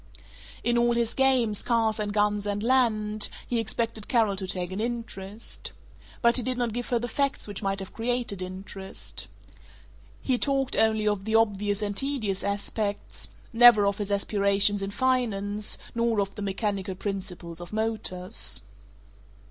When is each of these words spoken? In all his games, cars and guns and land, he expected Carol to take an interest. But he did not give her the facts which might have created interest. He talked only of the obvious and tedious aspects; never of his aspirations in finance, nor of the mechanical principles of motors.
In 0.63 0.79
all 0.79 0.93
his 0.93 1.13
games, 1.13 1.61
cars 1.61 1.99
and 1.99 2.11
guns 2.11 2.47
and 2.47 2.63
land, 2.63 3.29
he 3.45 3.59
expected 3.59 4.07
Carol 4.07 4.35
to 4.37 4.47
take 4.47 4.71
an 4.71 4.79
interest. 4.79 5.73
But 6.23 6.37
he 6.37 6.41
did 6.41 6.57
not 6.57 6.73
give 6.73 6.89
her 6.89 6.97
the 6.97 7.07
facts 7.07 7.47
which 7.47 7.61
might 7.61 7.79
have 7.79 7.93
created 7.93 8.41
interest. 8.41 9.27
He 10.19 10.39
talked 10.39 10.75
only 10.75 11.07
of 11.07 11.25
the 11.25 11.35
obvious 11.35 11.83
and 11.83 11.95
tedious 11.95 12.43
aspects; 12.43 13.29
never 13.53 13.85
of 13.85 13.99
his 13.99 14.11
aspirations 14.11 14.81
in 14.81 14.89
finance, 14.89 15.77
nor 15.93 16.19
of 16.19 16.33
the 16.33 16.41
mechanical 16.41 16.95
principles 16.95 17.61
of 17.61 17.71
motors. 17.71 18.59